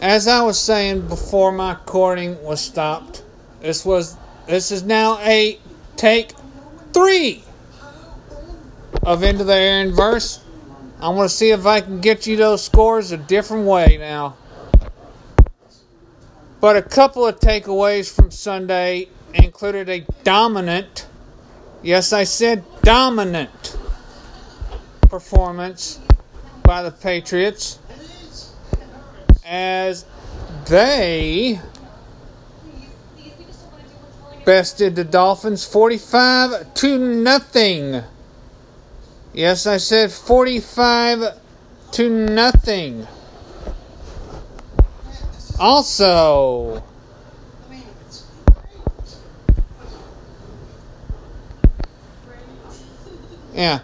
As 0.00 0.28
I 0.28 0.42
was 0.42 0.58
saying 0.58 1.08
before 1.08 1.52
my 1.52 1.72
recording 1.72 2.42
was 2.42 2.60
stopped, 2.60 3.24
this 3.60 3.84
was 3.84 4.16
this 4.46 4.70
is 4.70 4.82
now 4.82 5.18
a 5.20 5.58
take 5.96 6.32
three 6.92 7.42
of 9.02 9.22
Into 9.22 9.42
the 9.42 9.54
Air 9.54 9.80
and 9.80 9.94
Verse. 9.94 10.44
I'm 11.00 11.16
gonna 11.16 11.30
see 11.30 11.50
if 11.50 11.64
I 11.64 11.80
can 11.80 12.02
get 12.02 12.26
you 12.26 12.36
those 12.36 12.62
scores 12.62 13.10
a 13.10 13.16
different 13.16 13.66
way 13.66 13.96
now. 13.98 14.36
But 16.60 16.76
a 16.76 16.82
couple 16.82 17.26
of 17.26 17.40
takeaways 17.40 18.14
from 18.14 18.30
Sunday 18.30 19.08
included 19.32 19.88
a 19.88 20.00
dominant, 20.24 21.06
yes, 21.82 22.12
I 22.12 22.24
said 22.24 22.64
dominant 22.82 23.78
performance 25.08 26.00
by 26.64 26.82
the 26.82 26.90
Patriots 26.90 27.78
as 29.46 30.04
they 30.68 31.60
bested 34.44 34.96
the 34.96 35.04
Dolphins 35.04 35.64
45 35.64 36.74
to 36.74 36.98
nothing. 36.98 38.02
Yes, 39.32 39.66
I 39.66 39.76
said 39.76 40.10
45 40.10 41.38
to 41.92 42.10
nothing. 42.10 43.06
Also, 45.58 46.82
yeah. 53.54 53.80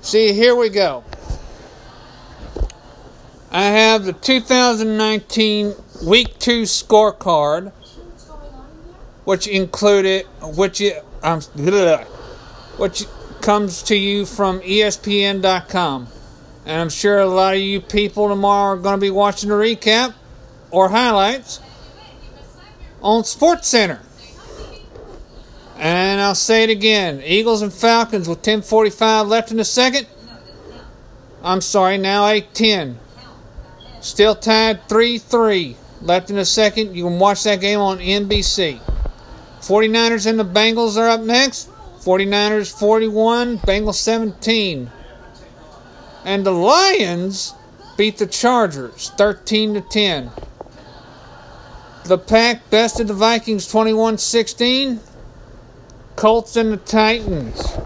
See, 0.00 0.32
here 0.32 0.54
we 0.54 0.68
go. 0.68 1.04
I 3.54 3.64
have 3.64 4.06
the 4.06 4.14
2019 4.14 5.74
Week 6.06 6.38
2 6.38 6.62
scorecard, 6.62 7.70
which 9.24 9.46
included, 9.46 10.24
which, 10.40 10.82
um, 11.22 11.42
which 12.78 13.04
comes 13.42 13.82
to 13.82 13.94
you 13.94 14.24
from 14.24 14.60
ESPN.com. 14.60 16.08
And 16.64 16.80
I'm 16.80 16.88
sure 16.88 17.18
a 17.18 17.26
lot 17.26 17.54
of 17.54 17.60
you 17.60 17.82
people 17.82 18.30
tomorrow 18.30 18.78
are 18.78 18.80
going 18.80 18.96
to 18.96 19.00
be 19.00 19.10
watching 19.10 19.50
the 19.50 19.54
recap 19.54 20.14
or 20.70 20.88
highlights 20.88 21.60
on 23.02 23.24
Sports 23.24 23.68
Center. 23.68 24.00
And 25.76 26.22
I'll 26.22 26.34
say 26.34 26.64
it 26.64 26.70
again 26.70 27.20
Eagles 27.22 27.60
and 27.60 27.72
Falcons 27.72 28.30
with 28.30 28.40
10.45 28.40 29.28
left 29.28 29.50
in 29.50 29.58
the 29.58 29.64
second. 29.64 30.06
I'm 31.42 31.60
sorry, 31.60 31.98
now 31.98 32.26
8 32.26 32.54
10. 32.54 32.98
Still 34.02 34.34
tied 34.34 34.88
3 34.88 35.18
3 35.18 35.76
left 36.02 36.28
in 36.28 36.36
the 36.36 36.44
second. 36.44 36.96
You 36.96 37.04
can 37.04 37.20
watch 37.20 37.44
that 37.44 37.60
game 37.60 37.78
on 37.78 37.98
NBC. 37.98 38.80
49ers 39.60 40.26
and 40.26 40.40
the 40.40 40.44
Bengals 40.44 40.96
are 40.96 41.08
up 41.08 41.20
next. 41.20 41.70
49ers 42.00 42.76
41, 42.76 43.58
Bengals 43.58 43.94
17. 43.94 44.90
And 46.24 46.44
the 46.44 46.50
Lions 46.50 47.54
beat 47.96 48.18
the 48.18 48.26
Chargers 48.26 49.10
13 49.16 49.74
to 49.74 49.80
10. 49.80 50.30
The 52.04 52.18
Pack 52.18 52.68
bested 52.70 53.06
the 53.06 53.14
Vikings 53.14 53.68
21 53.68 54.18
16. 54.18 54.98
Colts 56.16 56.56
and 56.56 56.72
the 56.72 56.76
Titans 56.76 57.78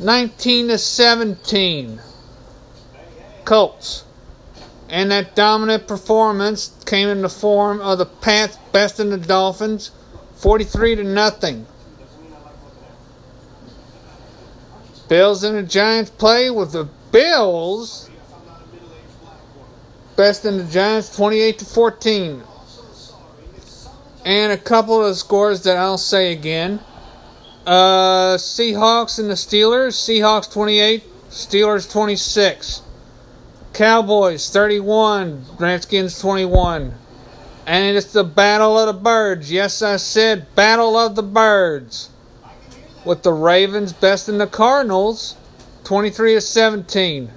19 0.00 0.68
to 0.68 0.78
17. 0.78 2.00
Colts. 3.44 4.04
And 4.88 5.10
that 5.10 5.36
dominant 5.36 5.86
performance 5.86 6.74
came 6.86 7.08
in 7.08 7.22
the 7.22 7.28
form 7.28 7.80
of 7.80 7.98
the 7.98 8.06
Pats 8.06 8.58
besting 8.72 9.10
the 9.10 9.18
Dolphins 9.18 9.90
43 10.36 10.96
to 10.96 11.04
nothing. 11.04 11.66
Bills 15.08 15.42
and 15.42 15.56
the 15.56 15.62
Giants 15.62 16.10
play 16.10 16.50
with 16.50 16.72
the 16.72 16.88
Bills 17.10 18.10
besting 20.16 20.58
the 20.58 20.64
Giants 20.64 21.14
28 21.16 21.58
to 21.58 21.64
14. 21.64 22.42
And 24.24 24.52
a 24.52 24.58
couple 24.58 25.04
of 25.04 25.16
scores 25.16 25.62
that 25.62 25.76
I'll 25.76 25.96
say 25.96 26.32
again. 26.32 26.80
Uh, 27.66 28.36
Seahawks 28.36 29.18
and 29.18 29.30
the 29.30 29.34
Steelers. 29.34 29.94
Seahawks 29.94 30.52
28, 30.52 31.04
Steelers 31.30 31.90
26. 31.90 32.82
Cowboys 33.78 34.50
31, 34.50 35.44
Redskins 35.56 36.18
21. 36.18 36.92
And 37.64 37.96
it's 37.96 38.12
the 38.12 38.24
Battle 38.24 38.76
of 38.76 38.88
the 38.88 39.00
Birds. 39.00 39.52
Yes, 39.52 39.82
I 39.82 39.98
said 39.98 40.52
Battle 40.56 40.96
of 40.96 41.14
the 41.14 41.22
Birds. 41.22 42.10
With 43.04 43.22
the 43.22 43.32
Ravens 43.32 43.92
besting 43.92 44.38
the 44.38 44.48
Cardinals 44.48 45.36
23 45.84 46.34
to 46.34 46.40
17. 46.40 47.30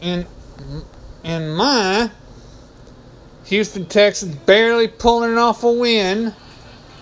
And 0.00 0.26
in 1.22 1.50
my 1.50 2.10
Houston 3.44 3.84
Texans 3.84 4.36
barely 4.36 4.88
pulling 4.88 5.36
off 5.36 5.62
a 5.62 5.70
win, 5.70 6.34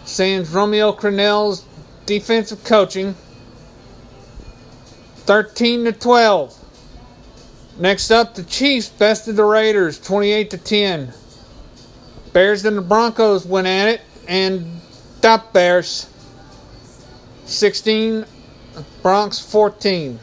sans 0.05 0.51
Romeo 0.51 0.91
Crennel's 0.91 1.65
defensive 2.05 2.65
coaching. 2.65 3.15
13 5.19 5.85
to 5.85 5.93
12. 5.93 6.66
Next 7.79 8.11
up, 8.11 8.35
the 8.35 8.43
Chiefs 8.45 8.89
bested 8.89 9.37
the 9.37 9.45
Raiders 9.45 10.01
28 10.01 10.51
to 10.51 10.59
10. 10.59 11.13
Bears 12.33 12.65
and 12.65 12.77
the 12.77 12.83
Broncos 12.83 13.45
went 13.45 13.67
at 13.67 13.89
it 13.89 14.01
and 14.27 14.81
top 15.21 15.53
Bears 15.53 16.09
16, 17.45 18.25
Bronx 19.03 19.39
14. 19.39 20.19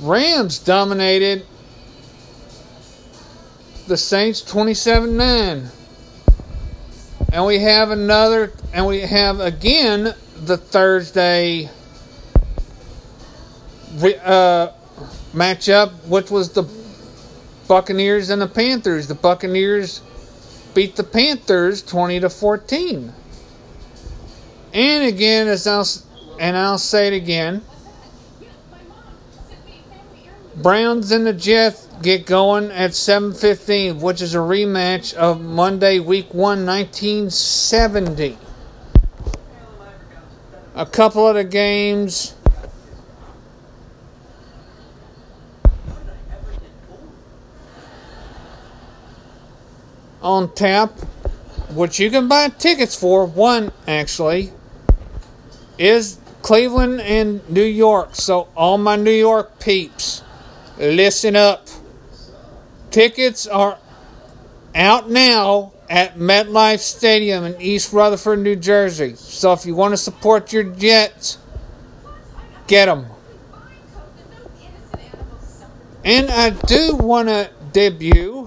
Rams 0.00 0.58
dominated 0.58 1.46
the 3.86 3.96
Saints 3.96 4.42
27 4.42 5.16
9. 5.16 5.68
And 7.32 7.46
we 7.46 7.60
have 7.60 7.90
another, 7.90 8.52
and 8.72 8.86
we 8.86 9.00
have 9.00 9.40
again 9.40 10.14
the 10.44 10.56
Thursday 10.56 11.70
uh, 14.24 14.72
matchup, 15.32 15.92
which 16.06 16.30
was 16.30 16.50
the 16.52 16.64
Buccaneers 17.68 18.30
and 18.30 18.42
the 18.42 18.46
Panthers. 18.46 19.08
The 19.08 19.14
Buccaneers 19.14 20.02
beat 20.74 20.96
the 20.96 21.04
Panthers 21.04 21.82
20 21.82 22.20
to 22.20 22.30
14. 22.30 23.12
And 24.72 25.04
again, 25.04 25.48
as 25.48 25.66
I'll, 25.66 25.86
and 26.40 26.56
I'll 26.56 26.78
say 26.78 27.08
it 27.08 27.14
again, 27.14 27.62
Browns 30.56 31.12
and 31.12 31.26
the 31.26 31.32
Jets 31.32 31.88
get 32.02 32.26
going 32.26 32.70
at 32.70 32.90
7:15, 32.90 34.00
which 34.00 34.20
is 34.20 34.34
a 34.34 34.38
rematch 34.38 35.14
of 35.14 35.40
Monday 35.40 35.98
Week 35.98 36.32
1 36.34 36.66
1970. 36.66 38.38
A 40.74 40.86
couple 40.86 41.26
of 41.26 41.34
the 41.36 41.44
games 41.44 42.34
on 50.22 50.54
tap, 50.54 50.90
which 51.70 51.98
you 52.00 52.10
can 52.10 52.28
buy 52.28 52.48
tickets 52.48 52.94
for. 52.94 53.26
One 53.26 53.72
actually 53.86 54.52
is 55.78 56.18
Cleveland 56.42 57.00
and 57.00 57.48
New 57.48 57.62
York. 57.62 58.14
So 58.14 58.48
all 58.56 58.78
my 58.78 58.96
New 58.96 59.10
York 59.10 59.58
peeps, 59.60 60.22
listen 60.78 61.36
up. 61.36 61.68
Tickets 62.90 63.46
are 63.46 63.78
out 64.74 65.10
now 65.10 65.72
at 65.88 66.16
MetLife 66.16 66.78
Stadium 66.78 67.44
in 67.44 67.60
East 67.60 67.92
Rutherford, 67.92 68.38
New 68.38 68.56
Jersey. 68.56 69.14
So 69.14 69.52
if 69.52 69.66
you 69.66 69.74
want 69.74 69.92
to 69.92 69.96
support 69.96 70.52
your 70.52 70.64
Jets, 70.64 71.38
get 72.66 72.86
them. 72.86 73.06
And 76.04 76.30
I 76.30 76.50
do 76.50 76.96
want 76.96 77.28
to 77.28 77.50
debut 77.72 78.41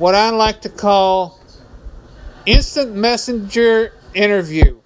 what 0.00 0.14
I 0.14 0.30
like 0.30 0.62
to 0.62 0.70
call 0.70 1.38
instant 2.46 2.94
messenger 2.94 3.92
interview. 4.14 4.80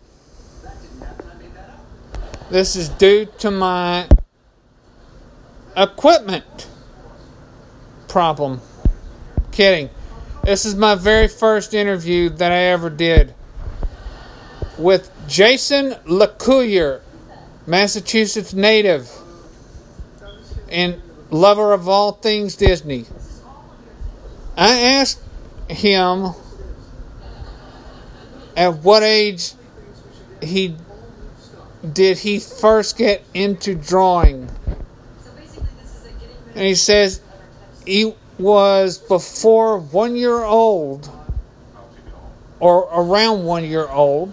This 2.51 2.75
is 2.75 2.89
due 2.89 3.27
to 3.39 3.53
my 3.53 4.09
equipment 5.77 6.69
problem. 8.09 8.61
Kidding. 9.53 9.89
This 10.43 10.65
is 10.65 10.75
my 10.75 10.97
very 10.97 11.29
first 11.29 11.75
interview 11.75 12.29
that 12.31 12.51
I 12.51 12.65
ever 12.65 12.91
did 12.91 13.37
with 14.77 15.13
Jayson 15.29 15.93
LeCouillier, 16.07 17.03
Massachusetts 17.69 18.53
native 18.53 19.09
and 20.69 21.01
lover 21.31 21.73
of 21.73 21.89
all 21.89 22.11
things 22.11 22.57
Disney. 22.57 23.07
I 24.57 24.81
asked 24.81 25.21
him 25.69 26.33
at 28.57 28.77
what 28.79 29.03
age 29.03 29.53
he 30.43 30.77
did 31.93 32.19
he 32.19 32.39
first 32.39 32.97
get 32.97 33.25
into 33.35 33.75
drawing. 33.75 34.49
And 36.55 36.67
he 36.67 36.75
says 36.75 37.21
he 37.85 38.15
was 38.39 38.99
before 38.99 39.79
one 39.79 40.17
year 40.17 40.43
old 40.45 41.11
or 42.61 42.89
around 42.93 43.45
one 43.45 43.65
year 43.65 43.89
old. 43.89 44.33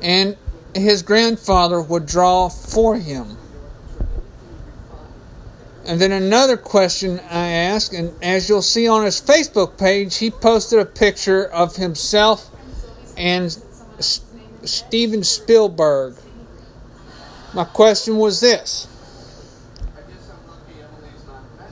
And 0.00 0.36
his 0.74 1.02
grandfather 1.02 1.80
would 1.80 2.06
draw 2.06 2.48
for 2.48 2.96
him. 2.96 3.36
And 5.86 6.00
then 6.00 6.12
another 6.12 6.56
question 6.56 7.20
I 7.30 7.48
asked, 7.48 7.94
and 7.94 8.12
as 8.22 8.48
you'll 8.48 8.62
see 8.62 8.86
on 8.86 9.04
his 9.04 9.20
Facebook 9.20 9.78
page, 9.78 10.16
he 10.16 10.30
posted 10.30 10.78
a 10.78 10.84
picture 10.84 11.44
of 11.44 11.76
himself 11.76 12.50
and 13.16 13.46
S- 13.98 14.20
Steven 14.62 15.24
Spielberg. 15.24 16.14
My 17.54 17.64
question 17.64 18.18
was 18.18 18.40
this 18.40 18.86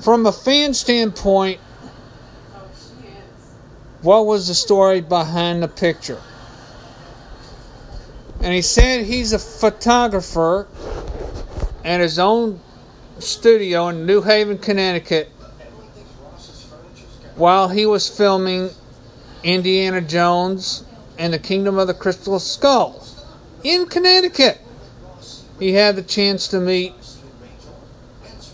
From 0.01 0.27
a 0.27 0.33
fan 0.33 0.75
standpoint, 0.75 1.61
what 4.01 4.27
was 4.27 4.49
the 4.49 4.55
story 4.55 5.01
behind 5.01 5.63
the 5.63 5.69
picture? 5.69 6.21
And 8.41 8.55
he 8.55 8.63
said 8.63 9.05
he's 9.05 9.33
a 9.33 9.39
photographer 9.39 10.69
at 11.85 12.01
his 12.01 12.19
own 12.19 12.61
studio 13.21 13.89
in 13.89 14.07
New 14.07 14.23
Haven, 14.23 14.59
Connecticut, 14.59 15.29
while 17.37 17.69
he 17.69 17.87
was 17.87 18.09
filming 18.09 18.71
Indiana 19.43 20.01
Jones 20.01 20.85
and 21.19 21.33
the 21.33 21.39
Kingdom 21.39 21.79
of 21.79 21.87
the 21.87 21.95
Crystal 21.95 22.39
Skull 22.39 23.07
in 23.63 23.87
Connecticut. 23.87 24.61
He 25.59 25.73
had 25.73 25.97
the 25.97 26.03
chance 26.03 26.49
to 26.49 26.61
meet 26.61 26.93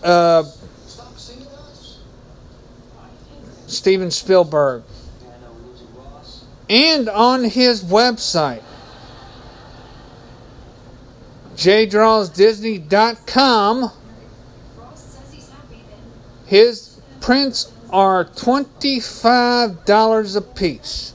uh, 0.03 0.45
Steven 3.67 4.11
Spielberg. 4.11 4.83
And 6.71 7.11
on 7.11 7.45
his 7.45 7.85
website, 7.85 8.63
jdrawsdisney.com, 11.57 13.91
his 16.47 16.99
prints 17.21 17.71
are 17.91 18.25
$25 18.25 20.37
a 20.37 20.41
piece. 20.41 21.13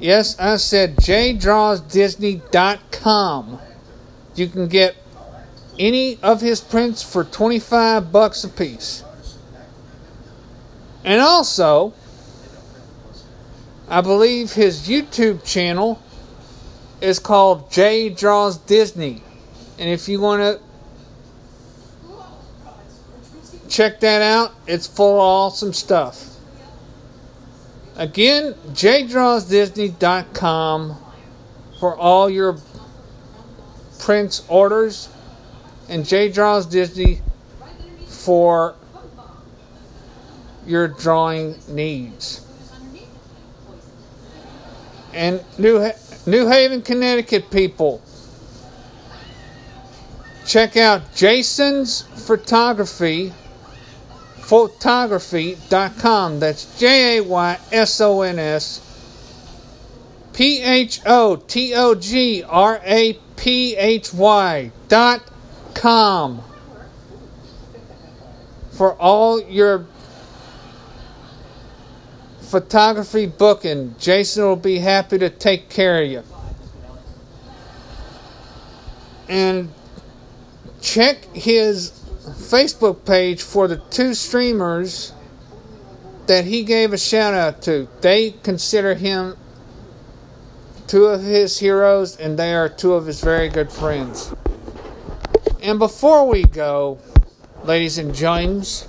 Yes, 0.00 0.38
I 0.38 0.56
said 0.56 0.96
jdrawsdisney.com. 0.96 3.60
You 4.34 4.46
can 4.46 4.68
get 4.68 4.96
any 5.78 6.18
of 6.22 6.40
his 6.40 6.60
prints 6.60 7.02
for 7.02 7.24
25 7.24 8.12
bucks 8.12 8.44
a 8.44 8.48
piece. 8.48 9.04
And 11.04 11.20
also, 11.20 11.92
I 13.88 14.00
believe 14.00 14.52
his 14.52 14.88
YouTube 14.88 15.44
channel 15.44 16.00
is 17.00 17.18
called 17.18 17.70
J 17.70 18.10
Draws 18.10 18.58
Disney. 18.58 19.22
And 19.78 19.88
if 19.88 20.08
you 20.08 20.20
want 20.20 20.42
to 20.42 20.60
check 23.68 24.00
that 24.00 24.22
out, 24.22 24.54
it's 24.66 24.86
full 24.86 25.14
of 25.14 25.20
awesome 25.20 25.72
stuff. 25.72 26.36
Again, 27.96 28.54
jdrawsdisney.com 28.68 30.96
for 31.80 31.96
all 31.96 32.28
your 32.30 32.58
prints 33.98 34.44
orders 34.48 35.08
and 35.88 36.04
jdrawsdisney 36.04 37.20
for 38.06 38.76
your 40.66 40.88
drawing 40.88 41.56
needs. 41.68 42.44
And 45.12 45.42
New 45.58 45.90
New 46.26 46.46
Haven, 46.46 46.82
Connecticut 46.82 47.50
people, 47.50 48.02
check 50.46 50.76
out 50.76 51.14
Jayson's 51.14 52.02
Photography 52.26 53.32
photography.com. 54.48 56.40
That's 56.40 56.78
J 56.78 57.18
A 57.18 57.22
Y 57.22 57.58
S 57.70 58.00
O 58.00 58.22
N 58.22 58.38
S 58.38 58.80
P 60.32 60.62
H 60.62 61.02
O 61.04 61.36
T 61.36 61.74
O 61.74 61.94
G 61.94 62.42
R 62.42 62.80
A 62.82 63.12
P 63.36 63.76
H 63.76 64.14
Y 64.14 64.72
dot 64.88 65.30
com 65.74 66.42
for 68.70 68.94
all 68.94 69.38
your 69.38 69.86
photography 72.40 73.26
booking. 73.26 73.94
Jayson 73.98 74.44
will 74.44 74.56
be 74.56 74.78
happy 74.78 75.18
to 75.18 75.28
take 75.28 75.68
care 75.68 76.02
of 76.02 76.08
you. 76.08 76.22
And 79.28 79.70
check 80.80 81.22
his 81.36 81.97
Facebook 82.28 83.04
page 83.04 83.42
for 83.42 83.68
the 83.68 83.76
two 83.76 84.14
streamers 84.14 85.12
that 86.26 86.44
he 86.44 86.62
gave 86.62 86.92
a 86.92 86.98
shout 86.98 87.34
out 87.34 87.62
to. 87.62 87.88
They 88.00 88.32
consider 88.42 88.94
him 88.94 89.36
two 90.86 91.06
of 91.06 91.22
his 91.22 91.58
heroes, 91.58 92.16
and 92.16 92.38
they 92.38 92.54
are 92.54 92.68
two 92.68 92.94
of 92.94 93.06
his 93.06 93.20
very 93.20 93.48
good 93.48 93.70
friends. 93.70 94.32
And 95.62 95.78
before 95.78 96.28
we 96.28 96.44
go, 96.44 96.98
ladies 97.64 97.98
and 97.98 98.14
gents, 98.14 98.86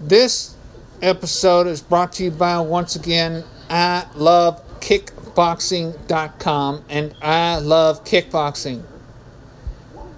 this 0.00 0.54
episode 1.02 1.66
is 1.66 1.82
brought 1.82 2.12
to 2.12 2.24
you 2.24 2.30
by 2.30 2.58
once 2.60 2.96
again 2.96 3.44
I 3.68 4.06
love 4.14 4.62
kickboxing.com 4.80 6.84
and 6.88 7.14
I 7.20 7.58
love 7.58 8.04
kickboxing 8.04 8.82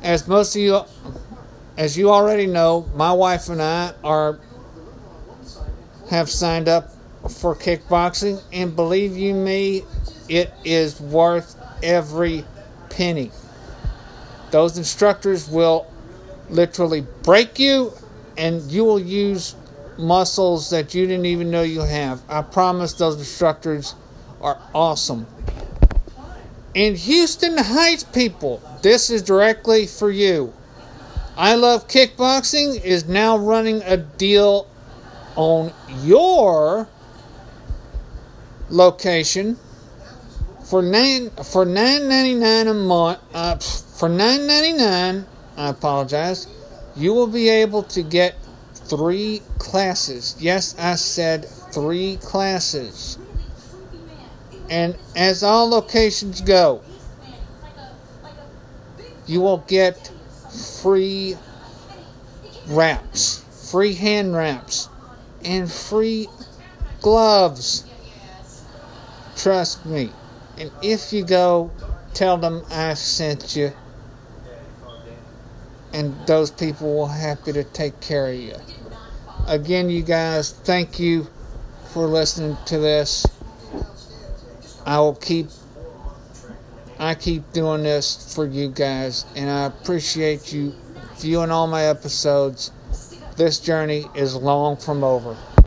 as 0.03 0.29
most 0.29 0.55
of 0.55 0.63
you, 0.63 0.81
as 1.77 1.97
you 1.97 2.11
already 2.11 2.47
know, 2.47 2.89
my 2.95 3.13
wife 3.13 3.49
and 3.49 3.63
I 3.63 3.93
are 4.03 4.39
have 6.11 6.31
signed 6.31 6.69
up 6.69 6.91
for 7.29 7.55
kickboxing, 7.55 8.43
and 8.53 8.75
believe 8.75 9.17
you 9.17 9.35
me, 9.35 9.83
it 10.29 10.53
is 10.65 11.01
worth 11.01 11.57
every 11.83 12.45
penny. 12.91 13.31
Those 14.51 14.79
instructors 14.79 15.49
will 15.49 15.87
literally 16.49 17.07
break 17.23 17.59
you, 17.59 17.93
and 18.37 18.63
you 18.71 18.85
will 18.85 19.01
use 19.01 19.55
muscles 19.99 20.71
that 20.71 20.95
you 20.95 21.07
didn't 21.07 21.27
even 21.27 21.51
know 21.51 21.63
you 21.63 21.81
have. 21.81 22.23
I 22.29 22.43
promise 22.43 22.95
those 22.95 23.19
instructors 23.19 23.95
are 24.41 24.59
awesome. 24.75 25.27
In 26.79 26.95
Houston 26.95 27.59
Heights, 27.59 28.05
people, 28.05 28.63
this 28.83 29.11
is 29.11 29.21
directly 29.21 29.85
for 29.89 30.13
you. 30.13 30.53
I 31.37 31.57
Love 31.57 31.89
Kickboxing 31.89 32.81
is 32.85 33.09
now 33.09 33.37
running 33.37 33.83
a 33.83 33.97
deal 33.97 34.69
on 35.35 35.73
your 36.05 36.87
location 38.71 39.59
for 40.71 40.81
nine 40.81 41.31
for 41.43 41.65
nine 41.65 42.09
ninety 42.09 42.35
nine 42.35 42.69
a 42.69 42.75
month. 42.75 43.19
Uh, 43.35 43.57
for 43.57 44.09
nine 44.09 44.47
ninety 44.47 44.75
nine, 44.75 45.27
I 45.57 45.71
apologize. 45.71 46.47
You 46.95 47.13
will 47.13 47.27
be 47.27 47.49
able 47.49 47.83
to 47.95 48.05
get 48.05 48.37
three 48.73 49.43
classes. 49.59 50.37
Yes, 50.39 50.79
I 50.79 50.95
said 50.95 51.45
three 51.73 52.19
classes. 52.19 53.19
And 54.71 54.97
as 55.17 55.43
all 55.43 55.69
locations 55.69 56.41
go, 56.41 56.83
you 59.27 59.41
will 59.41 59.65
get 59.67 60.11
free 60.83 61.37
wraps, 62.69 63.45
free 63.71 63.95
hand 63.95 64.35
wraps, 64.35 64.89
and 65.45 65.71
free 65.71 66.29
gloves. 67.01 67.85
Trust 69.37 69.87
me. 69.87 70.11
And 70.59 70.71
if 70.83 71.13
you 71.13 71.25
go, 71.25 71.71
tell 72.15 72.37
them 72.37 72.63
I 72.71 72.95
sent 72.95 73.55
you. 73.55 73.73
And 75.93 76.15
those 76.27 76.51
people 76.51 76.95
will 76.95 77.07
happy 77.07 77.53
to 77.53 77.65
take 77.65 78.01
care 78.01 78.29
of 78.29 78.35
you. 78.35 78.55
Again, 79.47 79.89
you 79.89 80.03
guys, 80.03 80.53
thank 80.53 80.99
you 80.99 81.27
for 81.93 82.07
listening 82.07 82.57
to 82.67 82.79
this. 82.79 83.25
I 84.89 85.01
will 85.01 85.17
keep 85.17 85.49
I 86.99 87.15
keep 87.15 87.53
doing 87.53 87.83
this 87.83 88.35
for 88.35 88.47
you 88.47 88.71
guys, 88.71 89.27
and 89.37 89.51
I 89.51 89.67
appreciate 89.67 90.51
you 90.51 90.75
viewing 91.19 91.51
all 91.51 91.67
my 91.67 91.85
episodes. 91.85 92.73
this 93.37 93.61
journey 93.61 94.07
is 94.15 94.35
long 94.35 94.79
from 94.79 95.05
over. 95.05 95.37